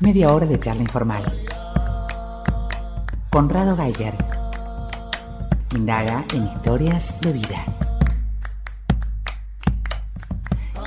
[0.00, 1.22] Media hora de charla informal.
[3.28, 4.14] Conrado Geiger.
[5.74, 7.64] Indaga en historias de vida.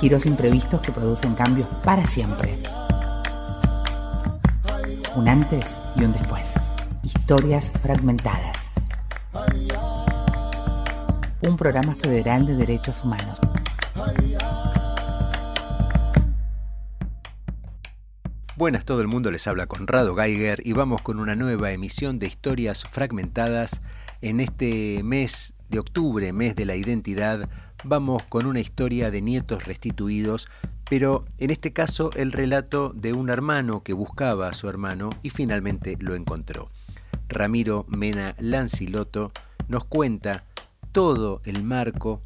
[0.00, 2.58] Giros imprevistos que producen cambios para siempre.
[5.14, 6.52] Un antes y un después.
[7.04, 8.68] Historias fragmentadas.
[11.40, 13.38] Un programa federal de derechos humanos.
[18.56, 22.28] Buenas todo el mundo, les habla Conrado Geiger y vamos con una nueva emisión de
[22.28, 23.82] historias fragmentadas.
[24.20, 27.48] En este mes de octubre, mes de la identidad,
[27.82, 30.46] vamos con una historia de nietos restituidos,
[30.88, 35.30] pero en este caso el relato de un hermano que buscaba a su hermano y
[35.30, 36.70] finalmente lo encontró.
[37.28, 39.32] Ramiro Mena Lanciloto
[39.66, 40.44] nos cuenta
[40.92, 42.22] todo el marco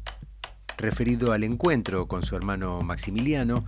[0.77, 3.65] referido al encuentro con su hermano Maximiliano,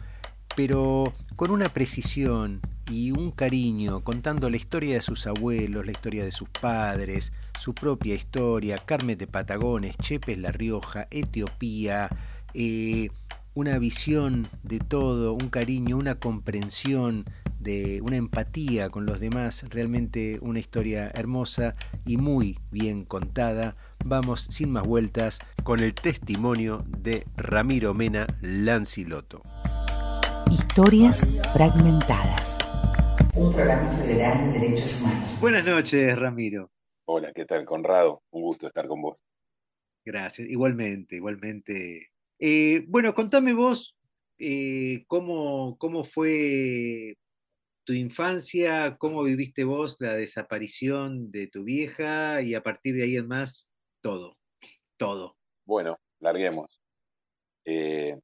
[0.55, 6.26] pero con una precisión y un cariño, contando la historia de sus abuelos, la historia
[6.26, 12.10] de sus padres, su propia historia, Carmen de Patagones, Chepes La Rioja, Etiopía,
[12.54, 13.10] eh,
[13.54, 17.26] una visión de todo, un cariño, una comprensión,
[17.62, 23.76] de una empatía con los demás, realmente una historia hermosa y muy bien contada.
[24.04, 29.44] Vamos sin más vueltas con el testimonio de Ramiro Mena Lanciloto.
[30.50, 31.20] Historias
[31.54, 32.58] fragmentadas.
[33.36, 35.40] Un programa federal de derechos humanos.
[35.42, 36.72] Buenas noches, Ramiro.
[37.06, 38.24] Hola, ¿qué tal, Conrado?
[38.32, 39.24] Un gusto estar con vos.
[40.06, 42.10] Gracias, igualmente, igualmente.
[42.40, 43.96] Eh, bueno, contame vos
[44.40, 47.16] eh, cómo, cómo fue
[47.84, 53.18] tu infancia, cómo viviste vos la desaparición de tu vieja y a partir de ahí
[53.18, 53.70] en más,
[54.02, 54.38] todo,
[54.98, 55.38] todo.
[55.66, 56.82] Bueno, larguemos.
[57.66, 58.18] Eh,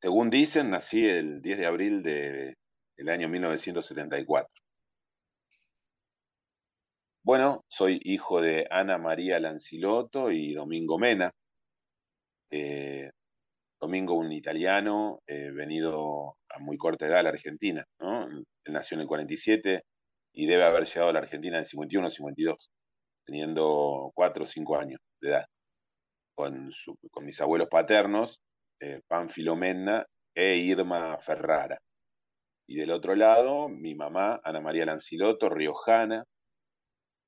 [0.00, 2.54] según dicen, nací el 10 de abril de,
[2.96, 4.48] del año 1974.
[7.22, 11.30] Bueno, soy hijo de Ana María Lanciloto y Domingo Mena.
[12.50, 13.10] Eh,
[13.78, 17.84] Domingo, un italiano eh, venido a muy corta edad a la Argentina.
[17.98, 19.82] Él nació en el 47
[20.32, 22.70] y debe haber llegado a la Argentina en el 51 o 52,
[23.26, 25.46] teniendo 4 o 5 años de edad.
[26.34, 26.70] Con,
[27.10, 28.40] con mis abuelos paternos,
[28.80, 30.04] eh, Panfilo Menna
[30.34, 31.78] e Irma Ferrara.
[32.66, 36.24] Y del otro lado, mi mamá, Ana María Lanciloto, riojana,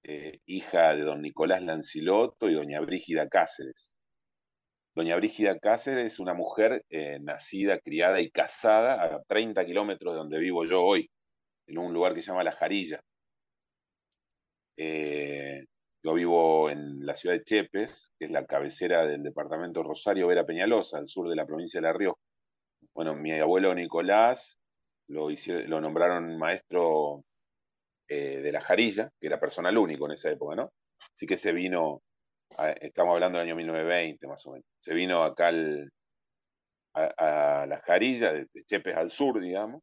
[0.04, 3.92] eh, hija de don Nicolás Lanciloto y doña Brígida Cáceres.
[4.94, 10.18] Doña Brígida Cáceres es una mujer eh, nacida, criada y casada a 30 kilómetros de
[10.18, 11.10] donde vivo yo hoy,
[11.66, 13.00] en un lugar que se llama La Jarilla.
[16.04, 20.44] Yo vivo en la ciudad de Chepes, que es la cabecera del departamento Rosario Vera
[20.44, 22.18] Peñalosa, al sur de la provincia de La Rioja.
[22.92, 24.58] Bueno, mi abuelo Nicolás
[25.06, 27.24] lo, lo nombraron maestro
[28.08, 30.72] eh, de la Jarilla, que era personal único en esa época, ¿no?
[31.14, 32.02] Así que se vino,
[32.80, 35.52] estamos hablando del año 1920 más o menos, se vino acá
[36.94, 39.82] a, la Jarilla, de, Chepes al sur, digamos,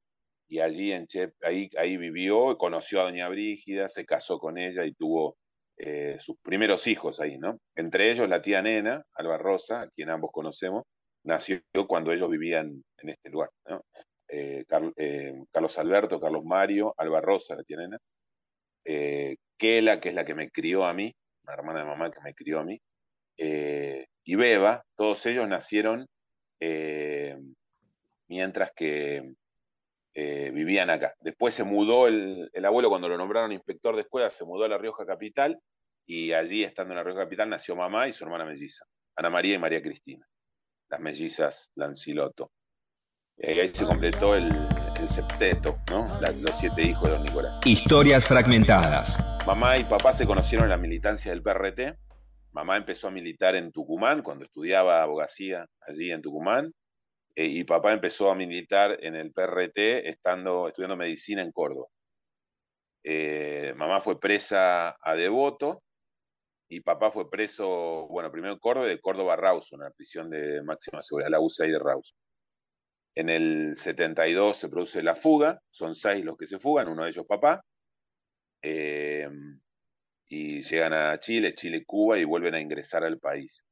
[0.50, 4.84] y allí en Chep, ahí, ahí vivió, conoció a Doña Brígida, se casó con ella
[4.86, 5.38] y tuvo
[5.82, 7.58] eh, sus primeros hijos ahí, ¿no?
[7.74, 10.84] Entre ellos la tía Nena, Alba Rosa, quien ambos conocemos,
[11.24, 13.82] nació cuando ellos vivían en este lugar, ¿no?
[14.28, 14.66] Eh,
[14.98, 17.98] eh, Carlos Alberto, Carlos Mario, Alba Rosa, la tía Nena,
[19.58, 21.14] Kela, que es la que me crió a mí,
[21.44, 22.78] una hermana de mamá que me crió a mí,
[23.38, 26.08] y Beba, todos ellos nacieron
[28.28, 29.34] mientras que
[30.54, 31.14] vivían acá.
[31.22, 34.68] Después se mudó el, el, abuelo, cuando lo nombraron inspector de escuela, se mudó a
[34.68, 35.60] La Rioja Capital
[36.06, 38.84] y allí, estando en la Rioja Capital, nació mamá y su hermana melliza,
[39.16, 40.26] Ana María y María Cristina,
[40.90, 42.52] las mellizas Lanciloto.
[43.38, 44.52] Eh, ahí se completó el,
[45.08, 46.10] septeto, ¿no?
[46.42, 47.60] los siete hijos de don Nicolás.
[47.64, 49.18] Historias fragmentadas.
[49.46, 51.96] Mamá y papá se conocieron en la militancia del PRT.
[52.52, 56.74] Mamá empezó a militar en Tucumán cuando estudiaba abogacía allí en Tucumán.
[57.40, 61.88] Eh, y papá empezó a militar en el PRT estando, estudiando medicina en Córdoba.
[63.02, 65.82] Eh, mamá fue presa a Devoto
[66.68, 71.02] y papá fue preso, bueno, primero en Córdoba, de Córdoba Rawson, la prisión de máxima
[71.02, 72.20] seguridad, la UCI de Rawson.
[73.16, 77.10] En el 72 se produce la fuga, son seis los que se fugan, uno de
[77.10, 77.64] ellos papá,
[78.62, 79.30] eh,
[80.28, 83.66] y llegan a Chile, Chile, Cuba y vuelven a ingresar al país.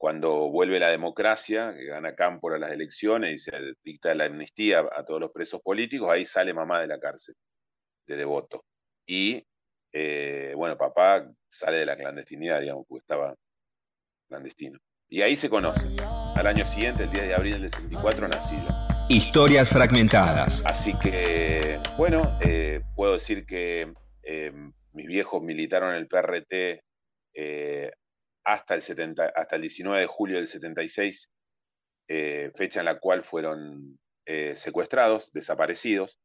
[0.00, 3.52] Cuando vuelve la democracia, que gana Cámpora las elecciones y se
[3.84, 7.34] dicta la amnistía a todos los presos políticos, ahí sale mamá de la cárcel,
[8.06, 8.64] de devoto.
[9.06, 9.44] Y
[9.92, 13.34] eh, bueno, papá sale de la clandestinidad, digamos, porque estaba
[14.26, 14.78] clandestino.
[15.10, 15.86] Y ahí se conoce.
[16.34, 18.68] Al año siguiente, el 10 de abril del 64, nací yo.
[19.10, 20.64] Historias fragmentadas.
[20.64, 23.92] Así que, bueno, eh, puedo decir que
[24.22, 24.50] eh,
[24.94, 26.82] mis viejos militaron en el PRT
[28.52, 31.30] hasta, el 70, hasta el 19 de julio del 76,
[32.08, 33.98] fecha en la cual fueron
[34.54, 36.20] secuestrados, desaparecidos.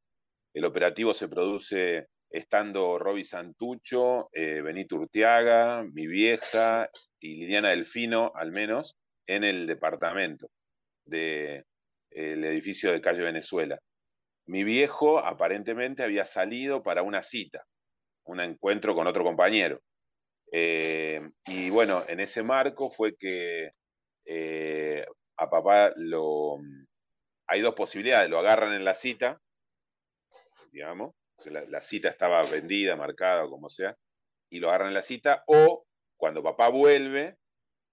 [0.53, 6.89] El operativo se produce estando Roby Santucho, Benito Urtiaga, mi vieja
[7.19, 8.97] y Liliana Delfino, al menos,
[9.27, 10.49] en el departamento
[11.05, 11.63] del
[12.11, 13.79] edificio de calle Venezuela.
[14.47, 17.63] Mi viejo aparentemente había salido para una cita,
[18.25, 19.79] un encuentro con otro compañero.
[20.51, 23.71] Eh, y bueno, en ese marco fue que
[24.25, 25.05] eh,
[25.37, 26.57] a papá lo...
[27.47, 29.39] Hay dos posibilidades, lo agarran en la cita,
[30.71, 31.13] digamos,
[31.45, 33.95] la, la, cita estaba vendida, marcada o como sea,
[34.49, 35.85] y lo agarran en la cita, o
[36.17, 37.37] cuando papá vuelve,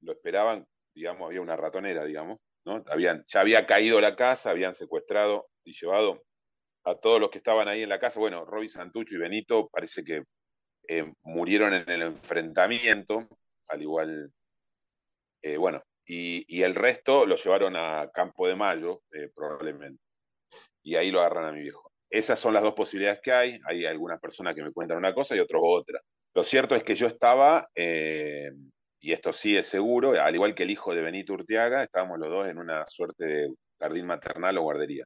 [0.00, 2.82] lo esperaban, digamos, había una ratonera, digamos, ¿no?
[2.88, 6.22] Habían, ya había caído la casa, habían secuestrado y llevado
[6.84, 8.20] a todos los que estaban ahí en la casa.
[8.20, 10.22] Bueno, Roby Santucho y Benito parece que
[10.88, 13.28] eh, murieron en el enfrentamiento,
[13.68, 14.32] al igual,
[15.42, 20.02] eh, bueno, y, el resto lo llevaron a Campo de Mayo, eh, probablemente.
[20.82, 21.92] Y ahí lo agarran a mi viejo.
[22.10, 23.60] Esas son las dos posibilidades que hay.
[23.66, 26.00] Hay algunas personas que me cuentan una cosa y otros otra.
[26.34, 30.70] Lo cierto es que yo estaba, y esto sí es seguro, al igual que el
[30.70, 35.04] hijo de Benito Urtiaga, estábamos los dos en una suerte de jardín maternal o guardería.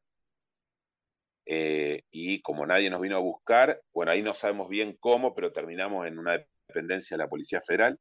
[1.46, 5.52] Eh, y como nadie nos vino a buscar, bueno, ahí no sabemos bien cómo, pero
[5.52, 7.98] terminamos en una dependencia de la Policía Federal,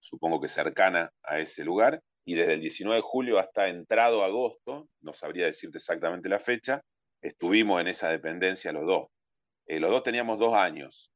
[0.00, 4.88] supongo que cercana a ese lugar, y desde el 19 de julio hasta entrado agosto,
[5.00, 6.80] no sabría decirte exactamente la fecha,
[7.22, 9.08] estuvimos en esa dependencia los dos.
[9.66, 11.12] Eh, los dos teníamos dos años.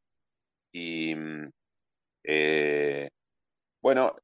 [0.73, 1.51] Y mm,
[2.25, 3.09] eh,
[3.83, 4.17] bueno,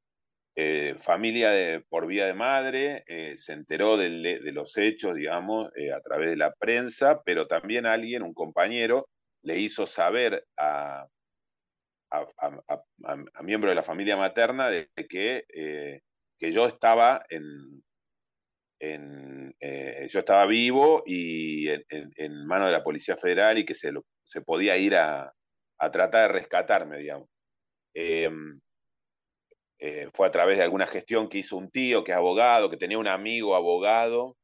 [0.59, 1.51] eh, familia
[1.87, 4.09] por vía de madre eh, se enteró de,
[4.51, 9.07] los hechos, digamos, eh, a través de la prensa, pero también alguien, un compañero,
[9.43, 11.05] le hizo saber a,
[12.09, 15.45] a, miembro de la familia materna de que,
[16.39, 17.83] que yo estaba en,
[20.09, 21.83] yo estaba vivo y en,
[22.15, 23.91] en, manos de la Policía Federal y que se,
[24.23, 25.31] se podía ir a,
[25.91, 27.29] tratar de rescatarme, digamos.
[29.79, 32.77] Eh, fue a través de alguna gestión que hizo un tío que es abogado, que
[32.77, 34.35] tenía un amigo abogado,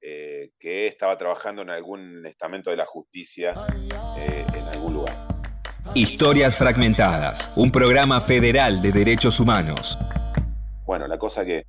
[0.00, 3.54] eh, que estaba trabajando en algún estamento de la justicia
[4.16, 5.28] eh, en algún lugar.
[5.94, 9.98] Historias Fragmentadas, un programa federal de derechos humanos.
[10.86, 11.64] Bueno, la cosa que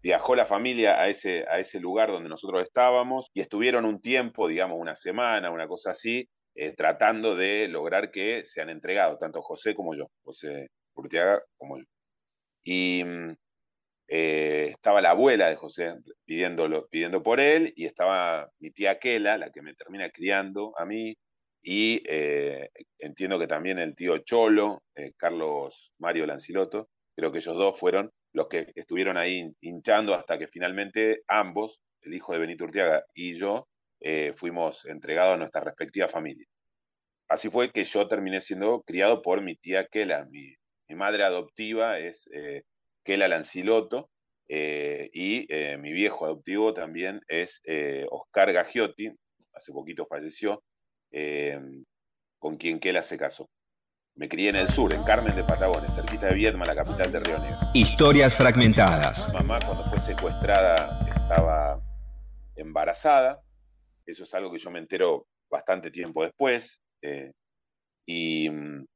[0.00, 4.46] viajó la familia a ese, a ese lugar donde nosotros estábamos y estuvieron un tiempo,
[4.46, 6.28] digamos una semana, una cosa así,
[6.76, 11.84] tratando de lograr que sean entregados, tanto José como yo, José Urtiaga como yo.
[12.64, 13.36] Y mm,
[14.08, 15.94] eh, estaba la abuela de José
[16.24, 20.86] pidiéndolo, pidiendo por él, y estaba mi tía Kela, la que me termina criando a
[20.86, 21.16] mí,
[21.62, 27.56] y eh, entiendo que también el tío Cholo, eh, Carlos Mario Lanciloto, creo que ellos
[27.56, 32.64] dos fueron los que estuvieron ahí hinchando hasta que finalmente ambos, el hijo de Benito
[32.64, 33.68] Urtiaga y yo,
[34.36, 36.46] fuimos entregados a nuestra respectiva familia.
[37.28, 40.54] Así fue que yo terminé siendo criado por mi tía Kela, mi,
[40.88, 42.62] mi madre adoptiva es eh,
[43.04, 44.10] Kela Lanciloto
[44.48, 49.12] eh, y eh, mi viejo adoptivo también es eh, Oscar Gagiotti,
[49.52, 50.62] hace poquito falleció,
[52.38, 53.48] con quien Kela se casó.
[54.14, 57.20] Me crié en el sur, en Carmen de Patagones, cerquita de Viedma, la capital de
[57.20, 57.58] Río Negro.
[57.74, 59.32] Historias fragmentadas.
[59.32, 61.80] mamá cuando fue secuestrada estaba
[62.56, 63.40] embarazada.
[64.04, 66.82] Eso es algo que yo me entero bastante tiempo después.
[68.06, 68.86] y mm,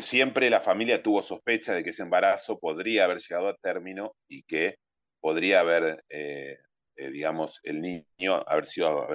[0.00, 4.42] siempre la familia tuvo sospecha de que ese embarazo podría haber llegado a término y
[4.42, 4.76] que
[5.20, 6.58] podría haber, eh,
[6.96, 9.06] eh, digamos, el niño haber sido,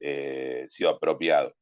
[0.00, 1.54] eh, sido apropiado.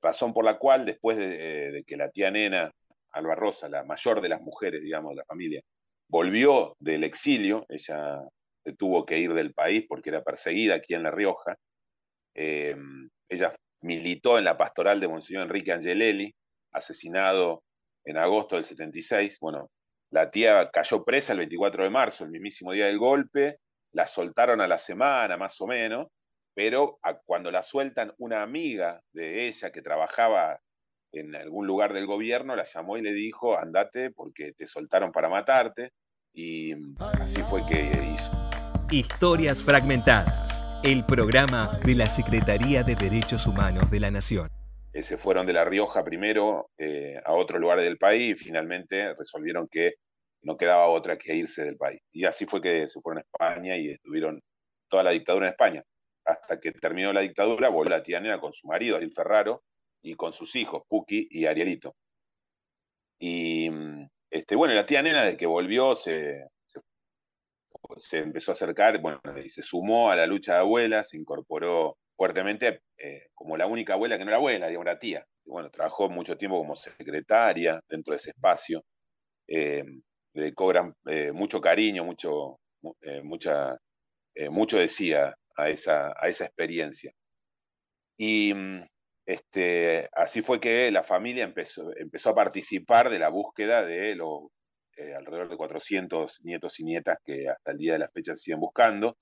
[0.00, 2.70] Razón por la cual, después de, que la tía nena,
[3.10, 5.60] Alba Rosa, la mayor de las mujeres, digamos, de la familia,
[6.08, 8.20] volvió del exilio, ella
[8.78, 11.56] tuvo que ir del país porque era perseguida aquí en La Rioja,
[12.34, 13.52] ella
[13.82, 16.34] militó en la pastoral de Monseñor Enrique Angelelli,
[16.74, 17.64] asesinado
[18.04, 19.38] en agosto del 76.
[19.40, 19.70] Bueno,
[20.10, 23.58] la tía cayó presa el 24 de marzo, el mismísimo día del golpe,
[23.92, 26.08] la soltaron a la semana más o menos,
[26.54, 30.60] pero cuando la sueltan, una amiga de ella que trabajaba
[31.12, 35.28] en algún lugar del gobierno la llamó y le dijo, andate porque te soltaron para
[35.28, 35.92] matarte,
[36.32, 36.74] y
[37.20, 38.32] así fue que hizo.
[38.90, 44.53] Historias fragmentadas, el programa de la Secretaría de Derechos Humanos de la Nación.
[44.94, 49.12] Eh, se fueron de La Rioja primero eh, a otro lugar del país y finalmente
[49.14, 49.94] resolvieron que
[50.42, 52.00] no quedaba otra que irse del país.
[52.12, 54.40] Y así fue que se fueron a España y estuvieron
[54.88, 55.82] toda la dictadura en España.
[56.26, 59.62] hasta que terminó la dictadura, volvió la tía Nena con su marido, Ariel Ferraro,
[60.02, 61.96] y con sus hijos, Puki y Arielito.
[63.18, 63.70] Y
[64.30, 66.46] este, bueno, la tía Nena, desde que volvió, se,
[67.96, 71.98] se, empezó a acercar, bueno, y se sumó a la lucha de abuelas, se incorporó
[72.16, 75.24] fuertemente eh, como la única abuela que no era abuela, digamos, era tía.
[75.44, 78.84] Bueno, trabajó mucho tiempo como secretaria dentro de ese espacio.
[79.48, 79.84] Eh,
[80.34, 80.72] le dedicó
[81.06, 82.58] eh, mucho cariño, mucho,
[83.22, 83.76] mucha,
[84.50, 87.12] mucho decía a esa, a esa experiencia.
[88.18, 88.86] Y mm,
[89.26, 94.48] este, así fue que la familia empezó, empezó a participar de la búsqueda de los
[95.16, 99.16] alrededor de 400 nietos y nietas que hasta el día de la fecha siguen buscando.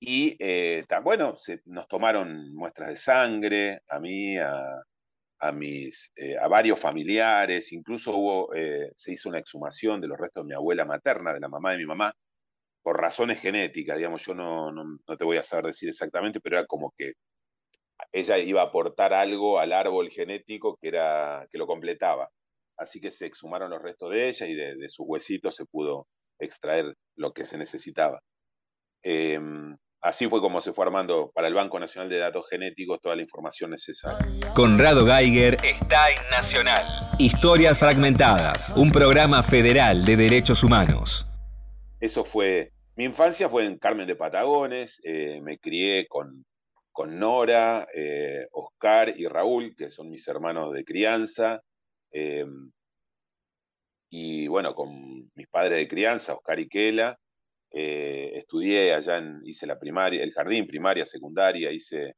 [0.00, 1.34] Y eh, bueno,
[1.64, 8.54] nos tomaron muestras de sangre, a mí, a, mis, eh, a varios familiares, incluso hubo,
[8.54, 11.72] eh, se hizo una exhumación de los restos de mi abuela materna, de la mamá
[11.72, 12.12] de mi mamá,
[12.82, 16.66] por razones genéticas, digamos, yo no, no, te voy a saber decir exactamente, pero era
[16.66, 17.14] como que
[18.12, 22.30] ella iba a aportar algo al árbol genético que, era, que lo completaba.
[22.78, 26.08] Así que se exhumaron los restos de ella y de, de sus huesitos se pudo
[26.38, 28.20] extraer lo que se necesitaba.
[29.02, 29.76] Em,
[30.06, 33.22] Así fue como se fue armando para el Banco Nacional de Datos Genéticos toda la
[33.22, 34.54] información necesaria.
[34.54, 36.84] Conrado Geiger está en Nacional.
[37.18, 41.26] Historias Fragmentadas, un programa federal de derechos humanos.
[41.98, 46.46] Eso fue, mi infancia fue en Carmen de Patagones, eh, me crié con,
[46.92, 51.60] con Nora, eh, Oscar y Raúl, que son mis hermanos de crianza.
[52.12, 52.70] Em,
[54.08, 57.18] y bueno, con mis padres de crianza, Oscar y Kela.
[57.70, 62.14] Eh, estudié allá, en, hice la primaria, el jardín, primaria, secundaria, hice,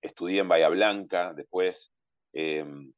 [0.00, 1.92] estudié en Bahía Blanca después.
[2.32, 2.92] Em,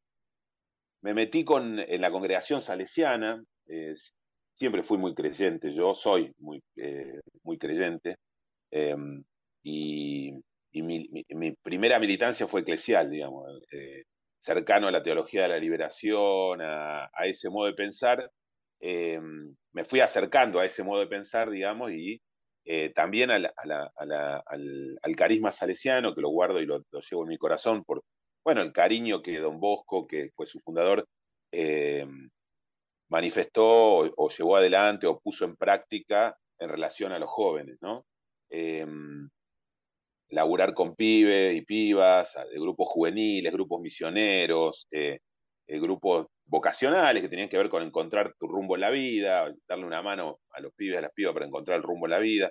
[1.03, 3.43] me metí con, en la congregación salesiana,
[4.57, 8.17] siempre fui muy creyente, yo soy muy, eh, muy creyente,
[8.71, 9.23] em,
[9.63, 10.33] y,
[10.73, 14.05] mi, primera militancia fue eclesial, digamos, eh,
[14.39, 18.31] cercano a la teología de la liberación, a, a ese modo de pensar,
[18.89, 22.23] Em, me fui acercando a ese modo de pensar, digamos, y
[22.65, 23.51] eh, también al,
[25.17, 28.05] carisma salesiano, que lo guardo y lo, llevo en mi corazón, por,
[28.45, 31.05] bueno, el cariño que don Bosco, que fue su fundador,
[31.51, 32.31] em,
[33.11, 33.67] manifestó
[34.17, 38.05] o, llevó adelante o puso en práctica en relación a los jóvenes, ¿no?
[40.31, 45.19] Laburar con pibes y pibas, grupos juveniles, grupos misioneros, eh,
[45.67, 49.85] eh, grupos vocacionales que tenían que ver con encontrar tu rumbo en la vida, darle
[49.85, 52.51] una mano a los pibes, a las pibas para encontrar el rumbo en la vida,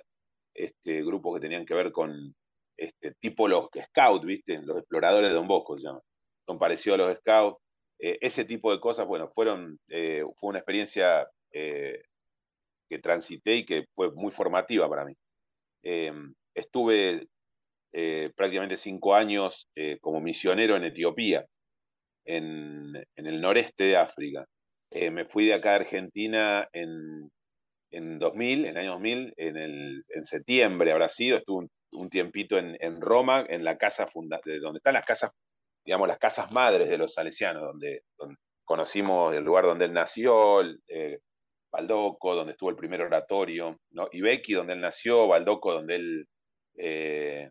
[0.54, 2.34] este, grupos que tenían que ver con
[2.76, 4.60] este, tipo los scouts, ¿viste?
[4.62, 6.02] Los exploradores de Don Bosco se llaman.
[6.46, 7.58] Son parecidos a los scouts.
[7.98, 12.02] Eh, ese tipo de cosas, bueno, fueron, eh, fue una experiencia eh,
[12.88, 15.14] que transité y que fue muy formativa para mí.
[16.54, 17.28] estuve
[18.34, 19.68] prácticamente cinco años
[20.00, 21.46] como misionero en Etiopía
[22.26, 24.44] en, el noreste de África.
[24.90, 27.30] Eh, me fui de acá a Argentina en,
[27.90, 32.58] en 2000, en el año 2000, en, el, en septiembre habrá sido, estuve un, tiempito
[32.58, 35.30] en, Roma, en la casa funda donde están las casas,
[35.84, 38.02] digamos, las casas madres de los salesianos, donde,
[38.64, 41.20] conocimos el lugar donde él nació, eh,
[41.70, 44.08] Baldoco, donde estuvo el primer oratorio, ¿no?
[44.10, 46.26] Ibeki, donde él nació, Baldoco, donde él,
[46.76, 47.50] eh,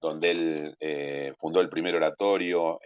[0.00, 2.80] donde él fundó el primer oratorio,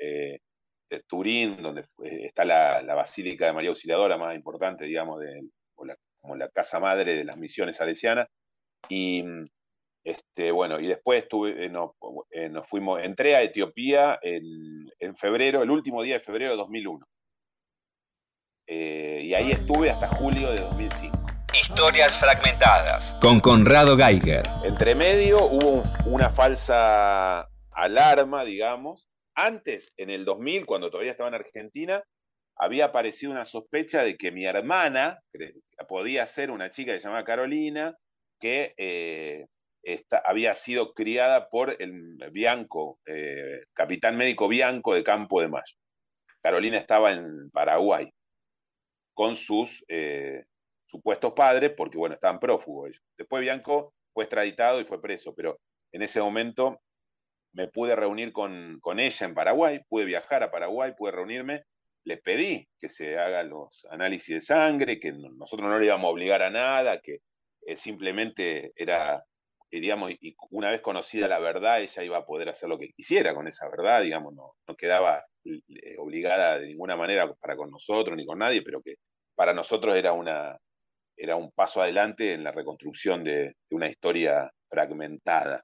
[0.91, 6.49] de Turín, donde está la, Basílica de María Auxiliadora más importante, digamos, de, como la
[6.49, 8.27] casa madre de las misiones salesianas.
[8.89, 9.25] Y
[10.09, 11.71] este, bueno, y después estuve, eh,
[12.31, 17.07] eh, nos, fuimos, entré a Etiopía en, febrero, el último día de febrero de 2001.
[18.69, 21.19] Eh, y ahí estuve hasta julio de 2005.
[21.53, 24.45] Historias fragmentadas con Conrado Geiger.
[24.65, 29.08] Entre medio hubo una falsa alarma, digamos,
[29.39, 32.03] antes, en el 2000, cuando todavía estaba en Argentina,
[32.57, 35.21] había aparecido una sospecha de que mi hermana
[35.89, 37.97] podía ser una chica que se llamaba Carolina,
[38.41, 39.47] que eh,
[40.25, 45.77] había sido criada por el Bianco, eh, capitán médico Bianco de Campo de Mayo.
[46.43, 48.11] Carolina estaba en Paraguay
[49.15, 50.45] con sus eh,
[50.87, 53.03] supuestos padres, porque bueno, estaban prófugos ellos.
[53.17, 55.61] Después Bianco fue extraditado y fue preso, pero
[55.93, 56.81] en ese momento
[57.53, 61.65] me pude reunir con, ella en Paraguay, pude viajar a Paraguay, pude reunirme,
[62.05, 66.13] le pedí que se hagan los análisis de sangre, que nosotros no le íbamos a
[66.13, 67.19] obligar a nada, que
[67.63, 69.25] eh, simplemente era,
[69.71, 72.91] eh, digamos, y una vez conocida la verdad, ella iba a poder hacer lo que
[72.91, 77.71] quisiera con esa verdad, digamos, no, no quedaba eh, obligada de ninguna manera para con
[77.71, 78.97] nosotros ni con nadie, pero que
[79.35, 80.59] para nosotros era, una,
[81.17, 85.63] era un paso adelante en la reconstrucción de una historia fragmentada.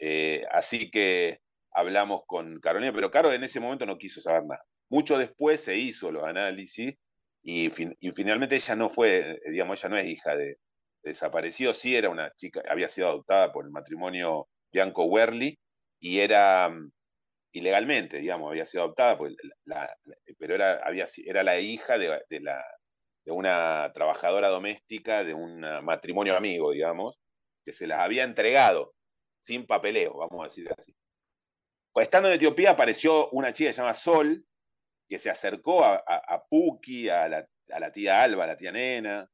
[0.00, 1.40] Eh, así que
[1.72, 4.64] hablamos con Carolina, pero Caro en ese momento no quiso saber nada.
[4.88, 6.94] Mucho después se hizo los análisis
[7.42, 10.56] y, finalmente ella no fue, digamos, ella no es hija de,
[11.02, 15.58] desaparecido, sí era una chica, había sido adoptada por el matrimonio Bianco Werley
[16.00, 16.90] y era mm,
[17.52, 19.34] ilegalmente, digamos, había sido adoptada, pues,
[20.38, 26.72] pero era, había, era la hija de, de una trabajadora doméstica de un matrimonio amigo,
[26.72, 27.20] digamos,
[27.64, 28.94] que se las había entregado
[29.40, 30.94] sin papeleo, vamos a decir así.
[31.92, 34.44] Pues, estando en Etiopía apareció una chica llamada Sol,
[35.08, 39.28] que se acercó a, a, Puki, a la, tía Alba, a la tía Nena,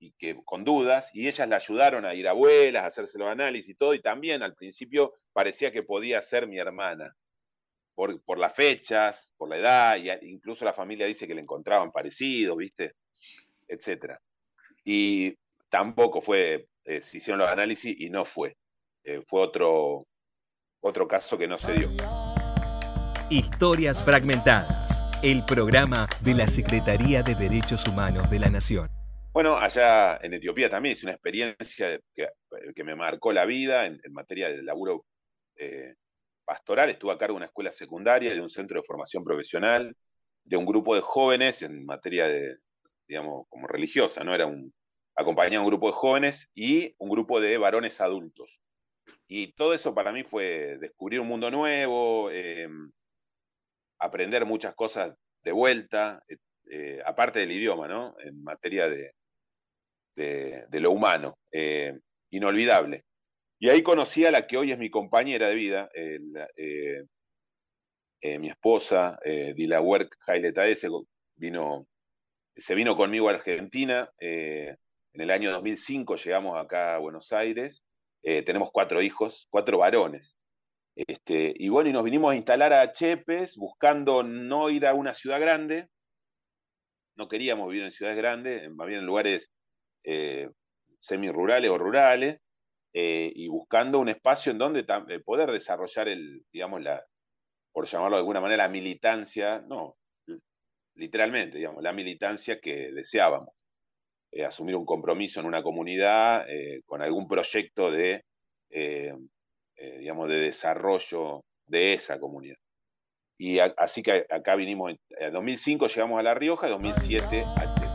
[0.00, 3.28] y que con dudas, y ellas la ayudaron a ir a abuelas, a hacerse los
[3.28, 7.16] análisis y todo, y también al principio parecía que podía ser mi hermana,
[7.94, 11.92] por, por las fechas, por la edad, y incluso la familia dice que le encontraban
[11.92, 12.94] parecido, ¿viste?
[13.68, 14.20] Etcétera.
[14.84, 15.36] Y
[15.68, 18.56] tampoco fue, eh, se hicieron los análisis y no fue.
[19.04, 20.06] Eh, fue otro,
[20.80, 21.88] otro caso que no se dio.
[23.30, 28.88] Historias Fragmentadas, el programa de la Secretaría de Derechos Humanos de la Nación.
[29.32, 32.28] Bueno, allá en Etiopía también es una experiencia que,
[32.74, 35.06] que me marcó la vida en, materia de laburo
[35.56, 35.94] eh,
[36.44, 36.90] pastoral.
[36.90, 39.96] Estuve a cargo de una escuela secundaria, de un centro de formación profesional,
[40.42, 42.56] de un grupo de jóvenes en materia de,
[43.06, 44.34] digamos, como religiosa, ¿no?
[44.34, 44.74] Era un,
[45.14, 48.60] acompañaba un grupo de jóvenes y un grupo de varones adultos.
[49.32, 52.68] Y todo eso para mí fue descubrir un mundo nuevo, eh,
[54.00, 56.36] aprender muchas cosas de vuelta, eh,
[56.68, 58.16] eh, aparte del idioma, ¿no?
[58.24, 59.12] En materia de,
[60.16, 61.38] de, lo humano,
[62.30, 63.04] inolvidable.
[63.60, 65.88] Y ahí conocí a la que hoy es mi compañera de vida,
[68.22, 69.16] mi esposa,
[69.54, 70.88] Dilawerk Haile Taese,
[71.36, 71.86] vino,
[72.56, 74.10] se vino conmigo a Argentina.
[74.18, 74.76] en
[75.12, 77.84] el año 2005 llegamos acá a Buenos Aires
[78.22, 80.36] eh, tenemos cuatro hijos, cuatro varones.
[80.96, 85.14] Este, y bueno, y nos vinimos a instalar a Chepes buscando no ir a una
[85.14, 85.88] ciudad grande.
[87.16, 89.50] No queríamos vivir en ciudades grandes, más bien en lugares
[90.04, 90.48] eh,
[91.00, 92.38] semi-rurales o rurales,
[92.92, 94.84] eh, y buscando un espacio en donde
[95.24, 97.04] poder desarrollar el, digamos, la,
[97.72, 99.96] por llamarlo de alguna manera, la militancia, no,
[100.94, 103.54] literalmente, digamos, la militancia que deseábamos.
[104.32, 108.24] Eh, asumir un compromiso en una comunidad eh, con algún proyecto de,
[108.70, 109.12] eh,
[109.98, 112.56] digamos, de desarrollo de esa comunidad.
[113.38, 117.88] Y así que acá vinimos, en 2005 llegamos a La Rioja, 2007 a Chile.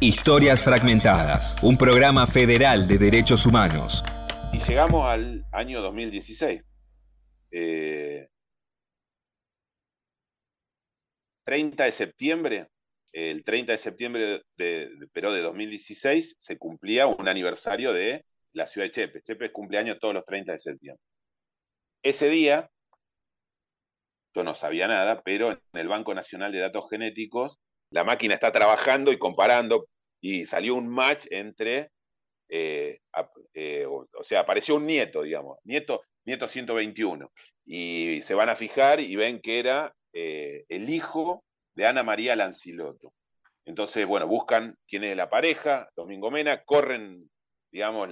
[0.00, 4.02] Historias Fragmentadas, un programa federal de derechos humanos.
[4.52, 6.62] Y llegamos al año 2016.
[11.44, 12.66] 30 de septiembre
[13.14, 18.88] el 30 de septiembre de, pero de 2016 se cumplía un aniversario de la ciudad
[18.88, 19.22] de Chepe.
[19.22, 21.02] Chepe cumple años todos los 30 de septiembre.
[22.02, 22.68] Ese día,
[24.34, 28.50] yo no sabía nada, pero en el Banco Nacional de Datos Genéticos, la máquina está
[28.50, 29.86] trabajando y comparando,
[30.20, 31.90] y salió un match entre,
[32.48, 32.98] eh,
[33.54, 37.30] eh, o, sea, apareció un nieto, digamos, nieto, nieto 121,
[37.64, 42.36] y se van a fijar y ven que era eh, el hijo de Ana María
[42.36, 43.12] Lanciloto.
[43.64, 47.30] Entonces, bueno, buscan quién es la pareja, Domingo Mena, corren,
[47.70, 48.08] digamos,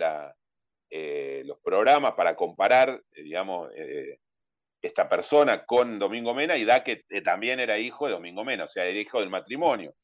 [0.91, 4.19] eh, los programas para comparar, eh, digamos, eh,
[4.81, 8.69] esta persona con Domingo Mena y da que también era hijo de Domingo Mena, o
[8.69, 9.95] sea, era hijo del matrimonio.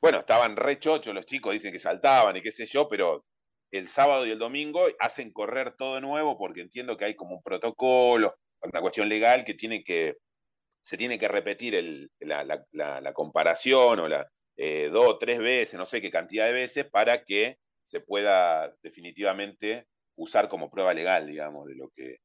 [0.00, 3.24] Bueno, estaban re chochos los chicos, dicen que saltaban y qué sé yo, pero
[3.70, 7.42] el sábado y el domingo hacen correr todo nuevo porque entiendo que hay como un
[7.42, 10.16] protocolo, una cuestión legal que tiene que
[10.82, 16.00] se tiene que repetir la, comparación o la eh, dos o tres veces, no sé
[16.00, 21.74] qué cantidad de veces, para que se pueda definitivamente usar como prueba legal, digamos, de
[21.76, 22.16] lo que,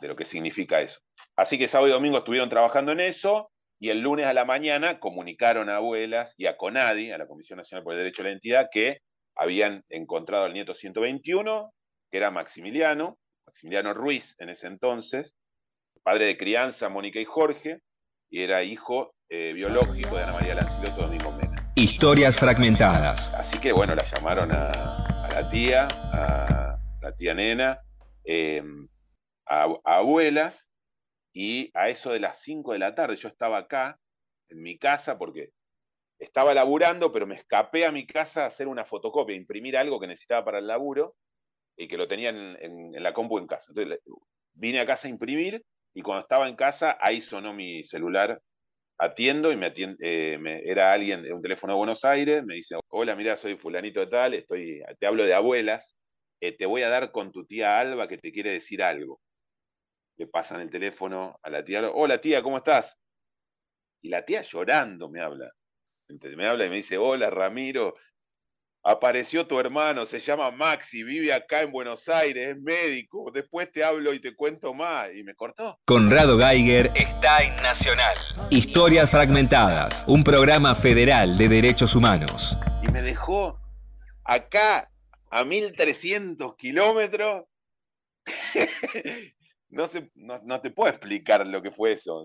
[0.00, 1.00] de lo que significa eso.
[1.36, 4.98] Así que sábado y domingo estuvieron trabajando en eso y el lunes a la mañana
[4.98, 8.30] comunicaron a abuelas y a CONADI, a la Comisión Nacional por el Derecho a la
[8.30, 8.98] Identidad, que
[9.36, 11.72] habían encontrado al nieto 121,
[12.10, 15.34] que era Maximiliano, Maximiliano Ruiz en ese entonces,
[16.02, 17.80] padre de crianza Mónica y Jorge,
[18.34, 21.72] y era hijo eh, biológico de Ana María Lanciloto Domingo Mena.
[21.76, 23.32] Historias fragmentadas.
[23.36, 27.80] Así que bueno, la llamaron a, la tía, a la tía nena,
[28.24, 28.88] em,
[29.46, 30.68] a, abuelas,
[31.32, 34.00] y a eso de las 5 de la tarde yo estaba acá,
[34.48, 35.50] en mi casa, porque
[36.18, 40.08] estaba laburando, pero me escapé a mi casa a hacer una fotocopia, imprimir algo que
[40.08, 41.14] necesitaba para el laburo
[41.76, 43.66] y que lo tenía en, en la compu en casa.
[43.68, 44.00] Entonces
[44.54, 45.64] vine a casa a imprimir
[45.94, 48.40] y cuando estaba en casa, ahí sonó mi celular,
[48.98, 53.36] atiendo y me, eh, era alguien un teléfono de Buenos Aires, me dice, hola, mira,
[53.36, 55.96] soy fulanito de tal, estoy, te hablo de abuelas,
[56.40, 59.20] eh, te voy a dar con tu tía Alba que te quiere decir algo.
[60.16, 62.98] Le pasan el teléfono a la tía, hola tía, ¿cómo estás?
[64.02, 65.50] Y la tía llorando me habla.
[66.36, 67.94] Me habla y me dice, hola Ramiro,
[68.84, 73.82] apareció tu hermano, se llama Maxi, vive acá en Buenos Aires, es médico, después te
[73.82, 75.08] hablo y te cuento más.
[75.14, 75.80] Y me cortó.
[75.86, 78.16] Conrado Geiger está en Nacional.
[78.50, 82.58] Historias Fragmentadas, un programa federal de derechos humanos.
[82.82, 83.58] Y me dejó
[84.22, 84.90] acá
[85.30, 87.44] a 1300 kilómetros.
[89.70, 92.22] no, sé, no, te puedo explicar lo que fue eso.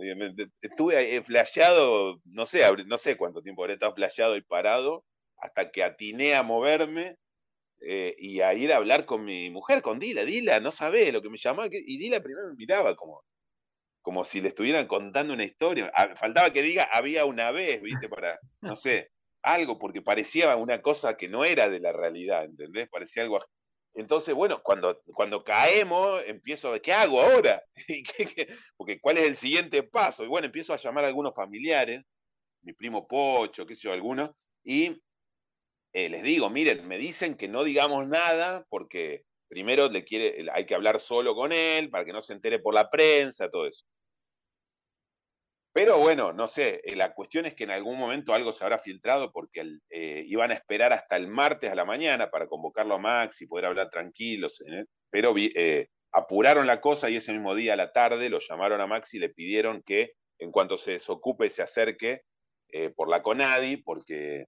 [0.62, 5.06] Estuve flasheado, no sé, no sé cuánto tiempo habré estado flasheado y parado
[5.40, 7.18] hasta que atiné a moverme
[7.82, 10.24] eh, y a ir a hablar con mi mujer, con Dila.
[10.24, 11.70] Dila, no sabe lo que me llamaba.
[11.72, 13.24] Y Dila primero me miraba como,
[14.02, 15.92] como si le estuvieran contando una historia.
[15.96, 18.10] Ah, faltaba que diga había una vez, ¿viste?
[18.10, 22.90] Para, no sé, algo, porque parecía una cosa que no era de la realidad, ¿entendés?
[22.90, 23.40] Parecía algo.
[23.94, 27.62] Entonces, bueno, cuando, cuando caemos, empiezo a ver, ¿qué hago ahora?
[28.78, 30.24] porque ¿cuál es el siguiente paso?
[30.24, 32.04] Y bueno, empiezo a llamar a algunos familiares,
[32.62, 34.32] mi primo Pocho, qué sé yo, algunos,
[34.64, 35.02] y
[35.94, 40.66] eh, les digo, miren, me dicen que no digamos nada porque primero le quiere, hay
[40.66, 43.86] que hablar solo con él para que no se entere por la prensa, todo eso.
[45.74, 48.78] Pero bueno, no sé, eh, la cuestión es que en algún momento algo se habrá
[48.80, 53.00] filtrado porque eh, iban a esperar hasta el martes a la mañana para convocarlo a
[53.00, 54.64] Max y poder hablar tranquilos,
[55.10, 55.34] pero
[56.12, 59.20] apuraron la cosa y ese mismo día a la tarde lo llamaron a Max y
[59.20, 62.22] le pidieron que en cuanto se desocupe se acerque
[62.96, 64.46] por la CONADI porque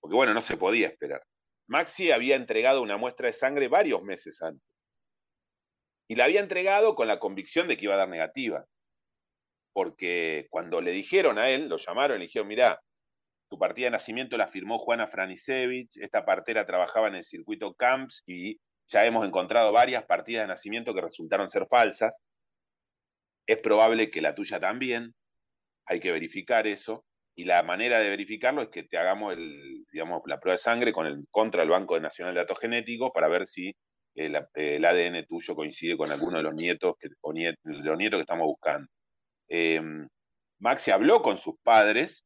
[0.00, 1.22] porque bueno, no se podía esperar.
[1.68, 4.66] Maxi había entregado una muestra de sangre varios meses antes.
[6.08, 8.64] Y la había entregado con la convicción de que iba a dar negativa.
[9.74, 12.80] Porque cuando le dijeron a él, lo llamaron y le dijeron, mirá,
[13.50, 18.22] tu partida de nacimiento la firmó Juana Franisevich, esta partera trabajaba en el circuito Camps
[18.26, 18.58] y
[18.88, 22.20] ya hemos encontrado varias partidas de nacimiento que resultaron ser falsas.
[23.46, 25.14] Es probable que la tuya también,
[25.86, 27.04] hay que verificar eso
[27.38, 30.92] y la manera de verificarlo es que te hagamos el, digamos, la prueba de sangre
[31.30, 33.76] contra el Banco Nacional de Datos Genéticos para ver si
[34.16, 38.88] el, ADN tuyo coincide con alguno de los nietos que, los nietos que estamos buscando.
[39.46, 40.08] Em,
[40.58, 42.24] Maxi habló con sus padres,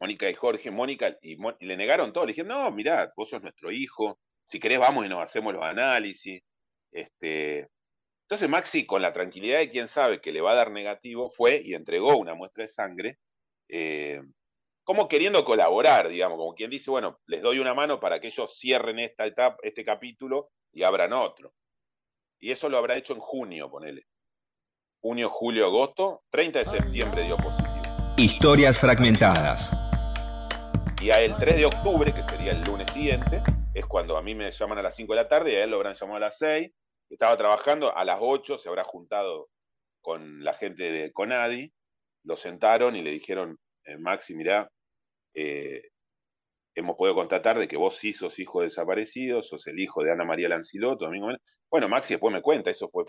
[0.00, 2.24] Mónica y Jorge, Mónica, y, le negaron todo.
[2.24, 5.64] Le dijeron, no, mirá, vos sos nuestro hijo, si querés vamos y nos hacemos los
[5.64, 6.40] análisis.
[6.92, 7.68] Este,
[8.22, 11.60] entonces Maxi, con la tranquilidad de quien sabe que le va a dar negativo, fue
[11.62, 13.18] y entregó una muestra de sangre
[13.68, 14.22] eh,
[14.84, 18.56] como queriendo colaborar, digamos, como quien dice, bueno, les doy una mano para que ellos
[18.58, 21.54] cierren esta etapa, este capítulo y abran otro.
[22.38, 24.06] Y eso lo habrá hecho en junio, ponele.
[25.00, 27.82] Junio, julio, agosto, 30 de septiembre dio positivo.
[28.18, 29.72] Historias fragmentadas.
[31.00, 33.42] Y a el 3 de octubre, que sería el lunes siguiente,
[33.74, 35.70] es cuando a mí me llaman a las 5 de la tarde y a él
[35.70, 36.70] lo habrán llamado a las 6.
[37.10, 39.48] Estaba trabajando, a las 8 se habrá juntado
[40.02, 41.72] con la gente de Conadi
[42.24, 44.70] lo sentaron y le dijeron, eh, Maxi, mirá,
[45.34, 45.90] eh,
[46.74, 50.24] hemos podido constatar de que vos sí sos hijo desaparecido, sos el hijo de Ana
[50.24, 51.08] María Lanciloto.
[51.70, 53.04] Bueno, Maxi después me cuenta, eso fue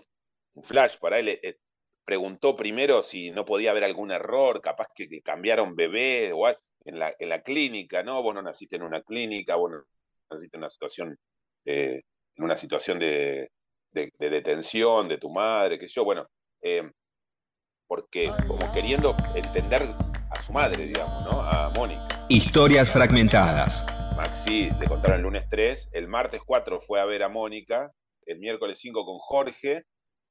[0.54, 1.28] un flash para él.
[1.28, 1.58] Eh,
[2.04, 7.14] preguntó primero si no podía haber algún error, capaz que, cambiaron bebé o en la,
[7.18, 8.22] en la clínica, ¿no?
[8.22, 9.82] Vos no naciste en una clínica, vos no
[10.30, 11.18] naciste en una situación,
[11.64, 12.02] en
[12.36, 13.50] una situación de,
[13.92, 16.28] detención de tu madre, que yo, bueno,
[17.86, 19.82] porque como queriendo entender
[20.30, 21.40] a su madre, digamos, ¿no?
[21.40, 22.26] A Mónica.
[22.28, 23.86] Historias fragmentadas.
[24.16, 27.92] Maxi le contaron el lunes 3, el martes 4 fue a ver a Mónica,
[28.24, 29.84] el miércoles 5 con Jorge,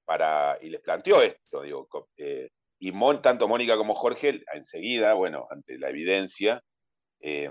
[0.05, 1.87] para, y les planteó esto, digo,
[2.17, 2.91] eh, y
[3.21, 6.61] tanto Mónica como Jorge, enseguida, bueno, ante la evidencia,
[7.21, 7.49] eh,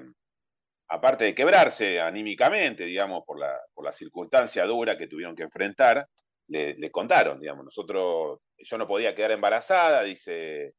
[0.88, 6.06] aparte de quebrarse anímicamente, digamos, por la, por la circunstancia dura que tuvieron que enfrentar,
[6.48, 10.74] le, contaron, digamos, nosotros, yo no podía quedar embarazada, dice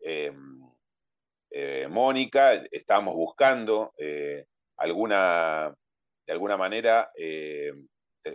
[0.00, 0.32] eh,
[1.50, 5.74] eh, Mónica, estábamos buscando eh, alguna,
[6.26, 7.10] de alguna manera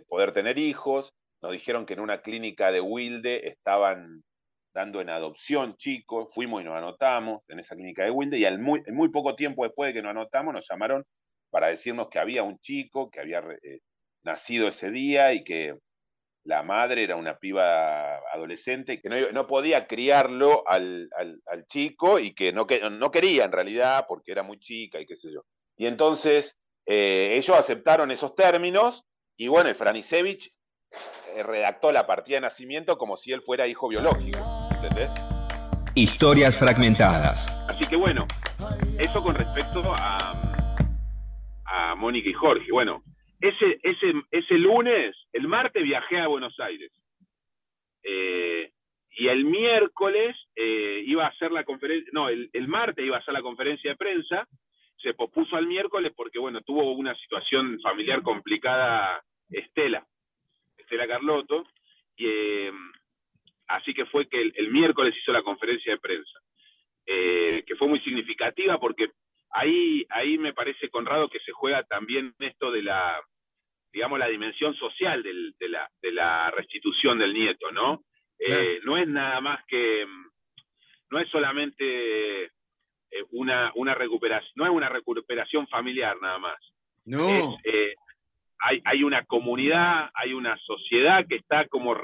[0.08, 4.24] poder tener hijos, nos dijeron que en una clínica de Wilde estaban
[4.74, 8.60] dando en adopción chicos, fuimos y nos anotamos en esa clínica de Wilde y al
[8.60, 11.04] muy, muy poco tiempo después de que nos anotamos nos llamaron
[11.50, 13.44] para decirnos que había un chico que había
[14.24, 15.78] nacido ese día y que
[16.44, 21.10] la madre era una piba adolescente que no, podía criarlo al,
[21.68, 25.32] chico y que no, no quería en realidad porque era muy chica y qué sé
[25.32, 25.46] yo.
[25.78, 29.06] Y entonces eh, ellos aceptaron esos términos
[29.38, 30.52] y bueno, Franisevich
[31.36, 34.40] eh, redactó la partida de nacimiento como si él fuera hijo biológico,
[34.72, 35.12] ¿entendés?
[35.94, 37.56] Historias fragmentadas.
[37.68, 38.26] Así que bueno,
[38.98, 40.76] eso con respecto a,
[41.66, 42.72] a Mónica y Jorge.
[42.72, 43.04] Bueno,
[43.42, 46.92] ese, ese, ese lunes, el martes viajé a Buenos Aires.
[48.04, 48.72] Eh,
[49.14, 53.20] y el miércoles eh, iba a hacer la conferencia, no, el, el, martes iba a
[53.20, 54.48] hacer la conferencia de prensa,
[54.98, 60.06] se pospuso al miércoles porque, bueno, tuvo una situación familiar complicada Estela,
[60.78, 61.66] Estela Carlotto,
[62.16, 62.72] y, eh,
[63.68, 66.40] así que fue que el, miércoles hizo la conferencia de prensa,
[67.06, 69.10] que fue muy significativa porque
[69.50, 73.20] ahí, ahí me parece, Conrado, que se juega también esto de la,
[73.92, 78.04] digamos, la dimensión social del, de, la, de la restitución del nieto, ¿no?
[78.40, 80.06] Eh, no es nada más que,
[81.10, 82.50] no es solamente eh,
[83.32, 86.58] una, una recuperación, no es una recuperación familiar nada más.
[87.06, 87.58] No.
[87.64, 87.94] Eh,
[88.60, 91.96] hay, hay, una comunidad, hay una sociedad que está como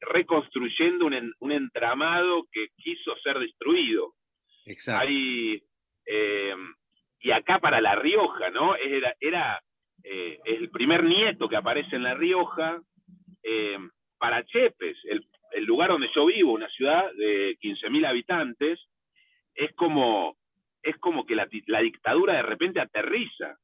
[0.00, 4.14] reconstruyendo un, un, entramado que quiso ser destruido.
[4.66, 5.08] Exacto.
[5.08, 5.62] Hay,
[7.20, 8.74] y acá para La Rioja, ¿no?
[8.76, 9.62] Era, era
[10.04, 12.80] el primer nieto que aparece en La Rioja.
[13.42, 13.78] Eh,
[14.18, 15.26] para Chepes, el,
[15.64, 18.80] lugar donde yo vivo, una ciudad de 15.000 habitantes,
[19.52, 20.36] es como,
[20.80, 23.58] es como que la, dictadura de repente aterriza.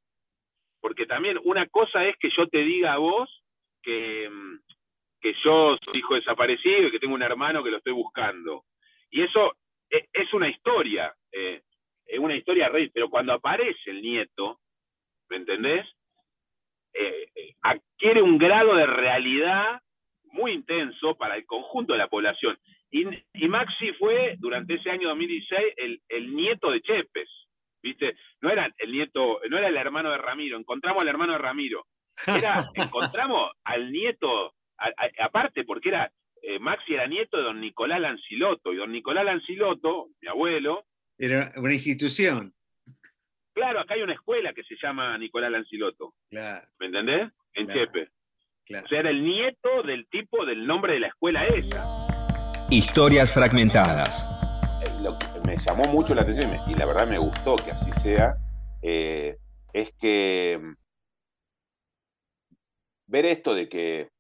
[0.81, 3.31] Porque también una cosa es que yo te diga a vos
[3.83, 4.29] que,
[5.21, 8.65] que yo soy hijo desaparecido y que tengo un hermano que lo estoy buscando.
[9.11, 9.55] Y eso
[9.91, 11.63] e, es, una historia, eh,
[12.05, 14.59] es una historia real, pero cuando aparece el nieto,
[15.29, 15.87] ¿me entendés?
[16.95, 19.81] Eh, eh, adquiere un grado de realidad
[20.33, 22.59] muy intenso para el conjunto de la población.
[22.91, 23.05] Y,
[23.49, 27.29] Maxi fue, durante ese año 2016, el, el nieto de Chepes,
[27.83, 28.17] ¿viste?
[28.41, 31.87] No era el nieto, no era el hermano de Ramiro, encontramos al hermano de Ramiro.
[32.27, 34.55] Era, encontramos al nieto,
[35.19, 36.11] aparte porque era,
[36.43, 40.85] eh, Maxi era nieto de don Nicolás Lanciloto, y don Nicolás Lanciloto, mi abuelo...
[41.19, 42.55] Era una institución.
[43.59, 46.15] Claro, acá hay una escuela que se llama Nicolás Lanciloto.
[46.31, 46.65] Claro.
[46.79, 47.33] ¿Me entendés?
[47.55, 48.05] En Chepe.
[48.05, 52.67] O sea, era el nieto del tipo del nombre de la escuela esa.
[52.71, 54.31] Historias fragmentadas.
[54.87, 57.91] Eh, lo que me llamó mucho la atención y la verdad me gustó que así
[57.91, 58.37] sea,
[58.81, 59.39] eh,
[59.73, 60.75] es que mm,
[63.09, 64.11] ver esto de que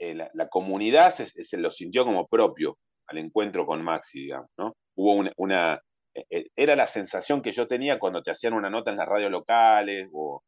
[0.00, 2.76] eh, la, comunidad se, lo sintió como propio
[3.06, 4.74] al encuentro con Maxi, digamos, ¿no?
[4.96, 5.80] Hubo una, una
[6.14, 10.08] era la sensación que yo tenía cuando te hacían una nota en las radios locales
[10.12, 10.42] o,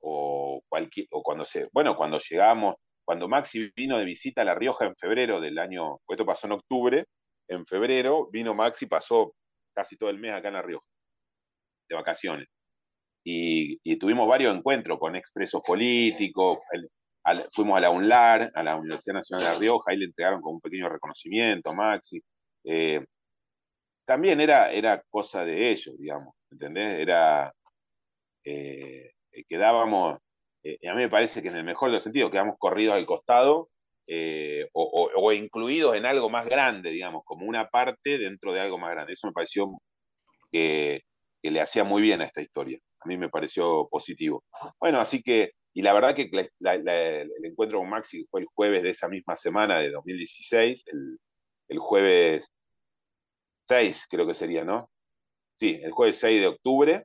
[0.00, 4.54] o, cualquier, o cuando se, bueno, cuando llegamos, cuando Maxi vino de visita a La
[4.54, 7.04] Rioja en febrero del año, esto pasó en octubre,
[7.48, 9.34] en febrero vino Maxi, pasó
[9.74, 10.86] casi todo el mes acá en La Rioja,
[11.88, 12.46] de vacaciones.
[13.24, 16.58] Y, tuvimos varios encuentros con expresos políticos,
[17.52, 20.54] fuimos a la UNLAR, a la Universidad Nacional de La Rioja, ahí le entregaron como
[20.54, 22.20] un pequeño reconocimiento a Maxi.
[22.64, 23.04] Eh,
[24.10, 26.98] también era, era cosa de ellos, digamos, ¿entendés?
[26.98, 27.54] Era,
[28.42, 29.12] eh,
[29.48, 30.18] quedábamos,
[30.64, 33.06] eh, a mí me parece que en el mejor de los sentidos, quedamos corridos al
[33.06, 33.70] costado
[34.08, 38.90] eh, o, incluidos en algo más grande, digamos, como una parte dentro de algo más
[38.90, 39.12] grande.
[39.12, 39.70] Eso me pareció
[40.50, 41.02] que,
[41.44, 42.80] le hacía muy bien a esta historia.
[42.98, 44.42] A mí me pareció positivo.
[44.80, 48.90] Bueno, así que, y la verdad que el encuentro con Maxi fue el jueves de
[48.90, 50.84] esa misma semana de 2016,
[51.68, 52.50] el, jueves
[53.70, 54.90] 6 creo que sería, ¿no?
[55.56, 57.04] Sí, el jueves 6 de octubre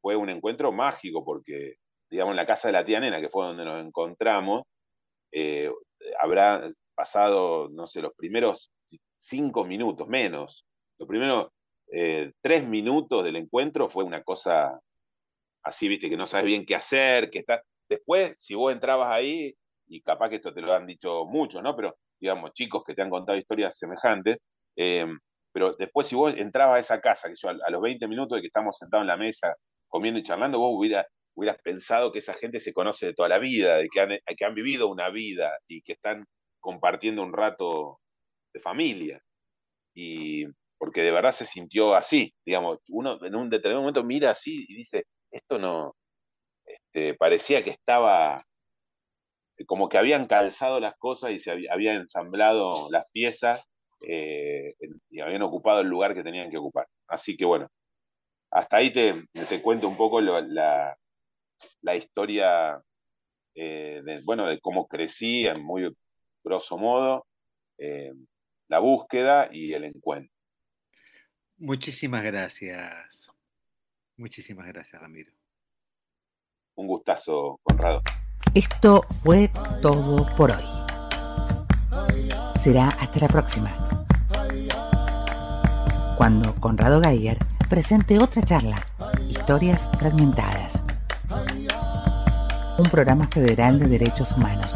[0.00, 1.74] fue un encuentro mágico porque,
[2.10, 4.62] digamos, en la casa de la tía Nena, que fue donde nos encontramos,
[5.32, 5.70] eh,
[6.20, 6.62] habrá
[6.94, 8.70] pasado, no sé, los primeros
[9.16, 10.64] cinco minutos, menos,
[10.98, 11.48] los primeros
[11.92, 14.78] eh, tres minutos del encuentro fue una cosa
[15.64, 17.62] así, viste, que no sabes bien qué hacer, que está...
[17.88, 19.54] Después, si vos entrabas ahí,
[19.88, 21.74] y capaz que esto te lo han dicho muchos, ¿no?
[21.74, 24.38] Pero, digamos, chicos que te han contado historias semejantes,
[24.76, 25.06] eh,
[25.58, 28.42] pero después si vos entrabas a esa casa, que yo a, los 20 minutos de
[28.42, 29.56] que estamos sentados en la mesa
[29.88, 33.40] comiendo y charlando, vos hubieras, hubieras pensado que esa gente se conoce de toda la
[33.40, 36.24] vida, de que han, que han vivido una vida y que están
[36.60, 37.98] compartiendo un rato
[38.54, 39.20] de familia.
[39.94, 40.44] Y
[40.78, 44.76] porque de verdad se sintió así, digamos, uno en un determinado momento mira así y
[44.76, 45.96] dice, esto no,
[46.66, 48.44] este, parecía que estaba,
[49.66, 53.68] como que habían calzado las cosas y se habían ensamblado las piezas
[54.00, 54.74] eh,
[55.10, 56.86] y habían ocupado el lugar que tenían que ocupar.
[57.06, 57.68] Así que bueno,
[58.50, 60.96] hasta ahí te, te cuento un poco la,
[61.82, 62.82] la, historia
[63.54, 65.94] eh, de, bueno, de cómo crecí en muy
[66.42, 67.26] grosso modo,
[67.78, 68.12] eh,
[68.68, 70.32] la búsqueda y el encuentro.
[71.58, 73.28] Muchísimas gracias.
[74.16, 75.32] Muchísimas gracias, Ramiro.
[76.76, 78.02] Un gustazo, Conrado.
[78.54, 79.50] Esto fue
[79.82, 80.77] todo por hoy.
[82.62, 83.70] Será hasta la próxima.
[86.16, 88.76] Cuando Conrado Geiger presente otra charla,
[89.28, 90.82] Historias Fragmentadas.
[92.78, 94.74] un programa federal de derechos humanos.